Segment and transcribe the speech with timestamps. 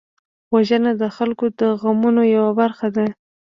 [0.53, 3.05] وژنه د خلکو د غمونو یوه برخه ده